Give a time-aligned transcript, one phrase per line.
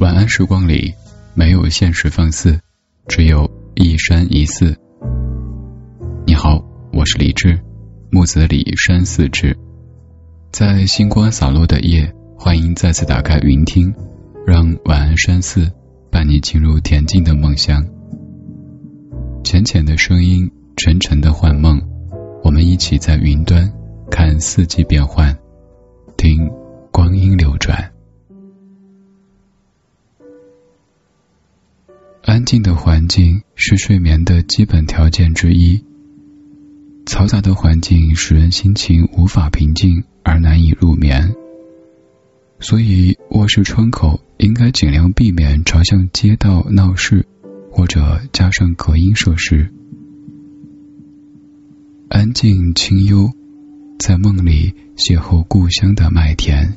[0.00, 0.94] 晚安时光里，
[1.34, 2.58] 没有现实放肆，
[3.06, 4.74] 只有一山一寺。
[6.26, 7.60] 你好，我是李志，
[8.10, 9.54] 木子李山寺志。
[10.52, 13.94] 在星光洒落的夜，欢迎再次打开云听，
[14.46, 15.70] 让晚安山寺
[16.10, 17.84] 伴你进入恬静的梦乡。
[19.44, 21.78] 浅浅的声音，沉沉的幻梦，
[22.42, 23.70] 我们一起在云端
[24.10, 25.36] 看四季变换，
[26.16, 26.48] 听
[26.90, 27.89] 光阴流转。
[32.30, 35.84] 安静的环境是睡眠的基本条件之一。
[37.04, 41.34] 嘈杂的环境使人心情无法平静而难以入眠，
[42.60, 47.26] 所以卧室窗口应该尽量避免朝向街道、闹市，
[47.68, 49.68] 或者加上隔音设施。
[52.10, 53.32] 安静清幽，
[53.98, 56.74] 在梦里邂逅故乡的麦田。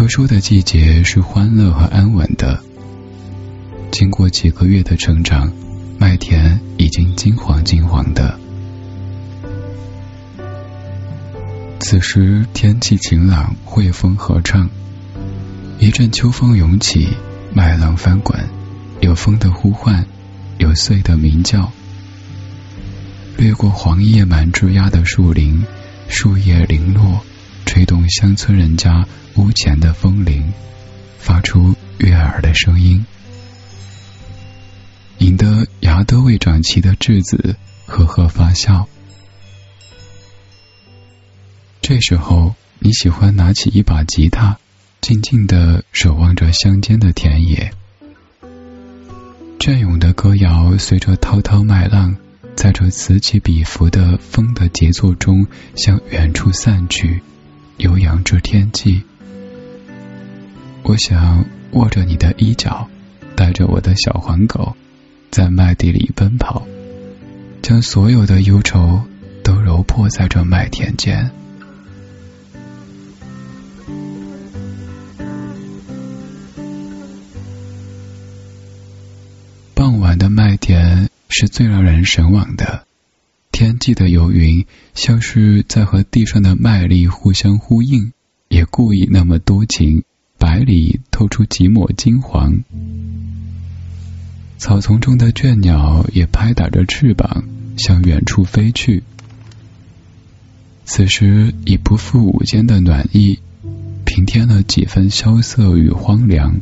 [0.00, 2.58] 秋收的季节是欢乐和安稳的。
[3.92, 5.52] 经过几个月的成长，
[5.98, 8.40] 麦田已经金黄金黄的。
[11.80, 14.70] 此时天气晴朗，惠风和畅，
[15.78, 17.06] 一阵秋风涌起，
[17.52, 18.48] 麦浪翻滚，
[19.02, 20.06] 有风的呼唤，
[20.56, 21.70] 有穗的鸣叫。
[23.36, 25.62] 掠过黄叶满枝桠的树林，
[26.08, 27.22] 树叶零落。
[27.66, 30.52] 吹动乡村人家屋前的风铃，
[31.18, 33.04] 发出悦耳的声音，
[35.18, 38.88] 引得芽都未长齐的稚子呵呵发笑。
[41.80, 44.58] 这时候，你喜欢拿起一把吉他，
[45.00, 47.72] 静静的守望着乡间的田野。
[49.58, 52.16] 隽永的歌谣随着滔滔麦浪，
[52.56, 57.22] 在这此起彼伏的风的节奏中向远处散去。
[57.80, 59.02] 悠扬至天际，
[60.82, 62.86] 我想握着你的衣角，
[63.34, 64.76] 带着我的小黄狗，
[65.30, 66.66] 在麦地里奔跑，
[67.62, 69.00] 将所有的忧愁
[69.42, 71.30] 都揉破在这麦田间。
[79.74, 82.89] 傍晚的麦田是最让人神往的。
[83.60, 88.14] 天际的游云像是在和地上的麦粒互相呼应，
[88.48, 90.02] 也故意那么多情，
[90.38, 92.64] 白里透出几抹金黄。
[94.56, 97.44] 草丛中的倦鸟也拍打着翅膀
[97.76, 99.02] 向远处飞去。
[100.86, 103.40] 此时已不复午间的暖意，
[104.06, 106.58] 平添了几分萧瑟与荒凉。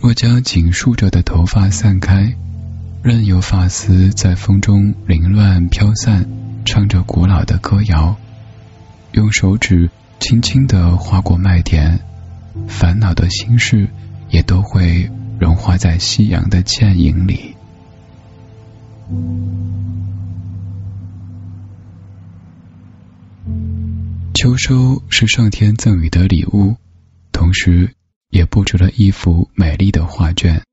[0.00, 2.36] 若将紧束着的头发散开。
[3.02, 6.28] 任由发丝在风中凌乱飘散，
[6.64, 8.16] 唱着古老的歌谣，
[9.12, 12.00] 用手指轻轻的划过麦田，
[12.66, 13.88] 烦恼的心事
[14.28, 15.08] 也都会
[15.38, 17.54] 融化在夕阳的倩影里。
[24.34, 26.74] 秋收是上天赠予的礼物，
[27.30, 27.94] 同时
[28.30, 30.64] 也布置了一幅美丽的画卷。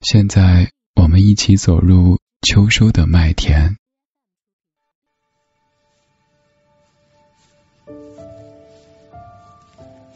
[0.00, 0.68] 现在。
[1.10, 3.74] 我们一起走入秋收的麦田，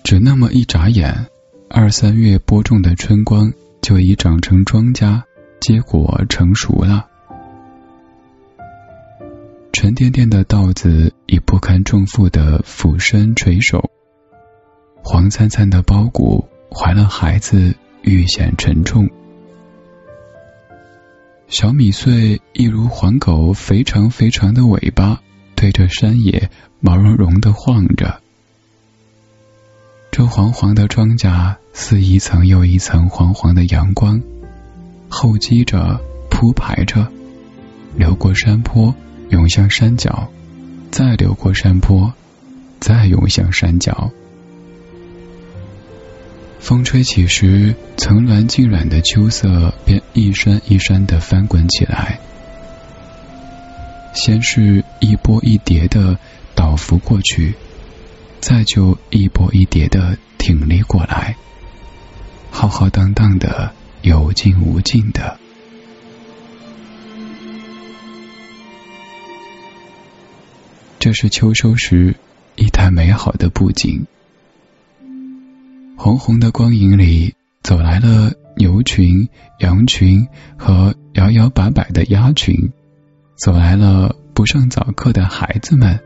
[0.05, 1.27] 只那么一眨眼，
[1.69, 3.53] 二三月播种的春光
[3.83, 5.25] 就已长成庄稼，
[5.61, 7.11] 结果成熟了。
[9.73, 13.91] 沉甸甸的稻子已不堪重负的俯身垂手，
[15.03, 19.11] 黄灿灿的苞谷怀了孩子，愈显沉重。
[21.49, 25.21] 小米穗一如黄狗肥长肥长的尾巴，
[25.55, 26.51] 对着山野
[26.81, 28.21] 毛茸茸的晃着。
[30.11, 34.21] 这黄黄的庄稼似一层又一层黄黄的阳光，
[35.09, 36.01] 厚积着
[36.31, 37.07] 铺排着，
[37.97, 38.95] 流过山坡，
[39.29, 40.29] 涌向山脚，
[40.91, 42.13] 再流过山坡，
[42.81, 44.11] 再涌向山脚。
[46.65, 52.19] 风吹起时，层峦尽染的秋色便一山一山的翻滚起来，
[54.15, 56.19] 先是一波一叠的
[56.55, 57.53] 倒伏过去，
[58.41, 61.37] 再就一波一叠的挺立过来，
[62.51, 65.39] 浩浩荡荡的，有尽无尽的。
[70.99, 72.17] 这是秋收时
[72.57, 74.07] 一台美好的布景。
[75.97, 79.29] 红红的光影里，走来了牛群、
[79.61, 80.27] 羊群
[80.59, 82.73] 和摇摇摆摆的鸭群，
[83.37, 85.99] 走来了不上早课的孩子们。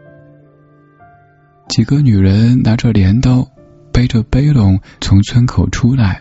[1.68, 3.48] 几个女人拿着镰刀，
[3.92, 6.20] 背着背笼从村口出来，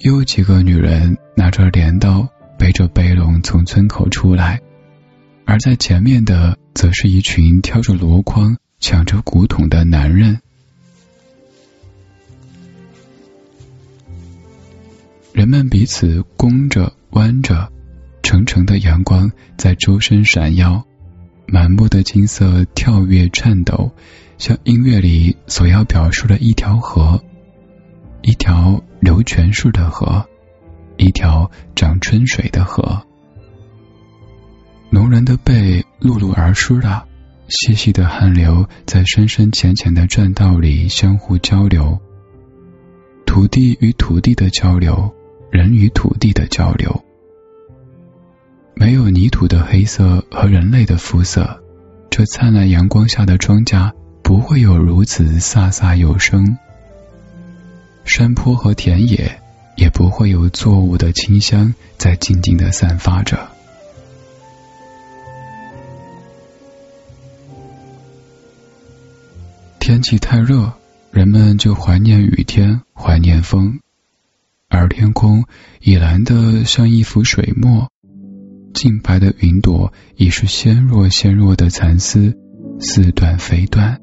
[0.00, 2.28] 又几个女人拿着镰刀，
[2.58, 4.60] 背着背笼从村口出来，
[5.44, 10.40] 而在前面的，则是一群挑着箩筐、抢着古桶的男人。
[15.36, 17.70] 人们彼此弓着、弯着，
[18.22, 20.82] 澄澄的阳光在周身闪耀，
[21.46, 23.92] 满目的金色跳跃颤抖，
[24.38, 27.22] 像音乐里所要表述的一条河，
[28.22, 30.26] 一条流泉式的河，
[30.96, 33.02] 一条涨春水的河。
[34.88, 37.04] 农人的背辘辘而湿了，
[37.48, 42.00] 细细的汗流在深深浅浅的栈道里相互交流，
[43.26, 45.12] 土地与土地的交流。
[45.56, 47.02] 人与土地的交流，
[48.74, 51.62] 没有泥土的黑色和人类的肤色，
[52.10, 53.90] 这灿烂阳光下的庄稼
[54.22, 56.58] 不会有如此飒飒有声。
[58.04, 59.40] 山坡和田野
[59.76, 63.48] 也不会有作物的清香在静静的散发着。
[69.80, 70.70] 天气太热，
[71.10, 73.80] 人们就怀念雨天，怀念风。
[74.68, 75.44] 而天空
[75.80, 77.88] 已蓝得像一幅水墨，
[78.74, 82.36] 净白的云朵已是纤弱纤弱的蚕丝，
[82.80, 84.00] 似断非断。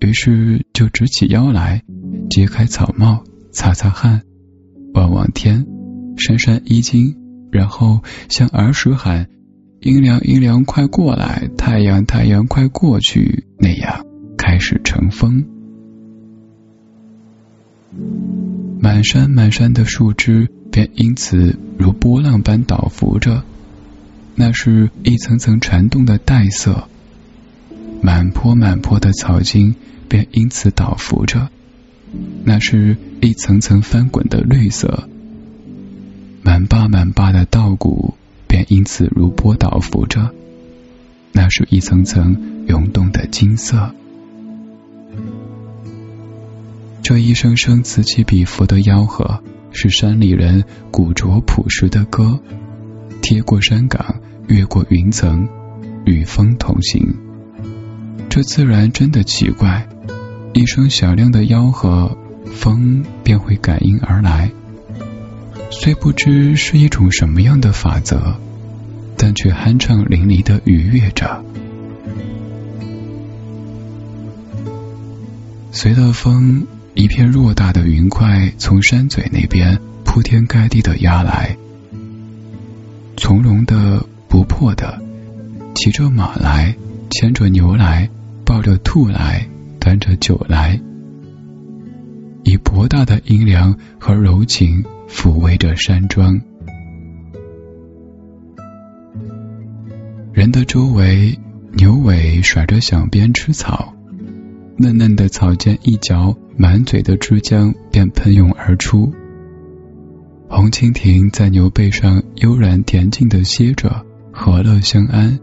[0.00, 1.82] 于是就直起腰来，
[2.28, 4.22] 揭开草帽，擦擦汗，
[4.92, 5.64] 望望天，
[6.18, 7.16] 扇扇衣襟，
[7.50, 9.28] 然后像儿时喊
[9.80, 14.04] “阴凉阴凉快过来，太阳太阳快过去”那样
[14.36, 15.46] 开始乘风。
[18.84, 23.42] 满山满山的树枝便因此如波浪般倒伏着，
[24.34, 26.86] 那是一层层缠动的黛色；
[28.02, 29.74] 满坡满坡的草茎
[30.06, 31.48] 便因此倒伏着，
[32.44, 35.08] 那是一层层翻滚的绿色；
[36.42, 38.12] 满坝满坝的稻谷
[38.46, 40.34] 便因此如波倒伏着，
[41.32, 43.94] 那是一层层涌动的金色。
[47.04, 49.38] 这一声声此起彼伏的吆喝，
[49.72, 52.40] 是山里人古拙朴实的歌。
[53.20, 55.46] 贴过山岗，越过云层，
[56.06, 57.14] 与风同行。
[58.30, 59.86] 这自然真的奇怪，
[60.54, 62.16] 一声响亮的吆喝，
[62.54, 64.50] 风便会感应而来。
[65.70, 68.34] 虽不知是一种什么样的法则，
[69.18, 71.44] 但却酣畅淋漓的愉悦着。
[75.70, 76.66] 随了风。
[76.94, 81.56] 一片偌大的云块从山嘴那边铺天盖地的压来，
[83.16, 85.02] 从容的、不破的，
[85.74, 86.76] 骑着马来，
[87.10, 88.08] 牵着牛来，
[88.44, 89.44] 抱着兔来，
[89.80, 90.80] 端着酒来，
[92.44, 96.40] 以博大的阴凉和柔情抚慰着山庄。
[100.32, 101.36] 人的周围，
[101.72, 103.93] 牛尾甩着响鞭吃草。
[104.76, 109.12] 嫩嫩的草尖一嚼，满嘴的汁浆便喷涌而出。
[110.48, 115.38] 红蜻蜓在牛背上悠然恬静的歇着，和乐相安，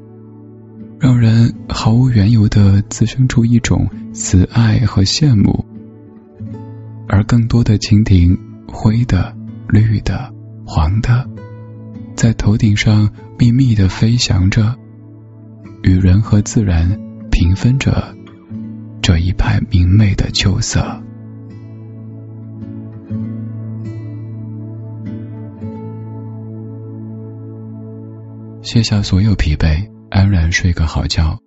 [1.00, 5.66] 让人毫无缘由的滋生出一种慈爱和羡慕。
[7.08, 9.36] 而更多的蜻蜓，灰的、
[9.70, 10.34] 绿的、
[10.66, 11.26] 黄的，
[12.16, 14.76] 在头顶上密密的飞翔着，
[15.84, 17.00] 与人和自然
[17.32, 18.16] 平分着。
[19.02, 20.80] 这一派明媚的秋色，
[28.62, 31.40] 卸下所有疲惫，安然睡个好觉。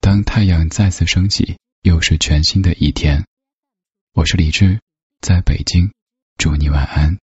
[0.00, 3.24] 当太阳再次升起，又是全新的一天。
[4.12, 4.80] 我是李志，
[5.22, 5.90] 在北京，
[6.36, 7.16] 祝你晚安。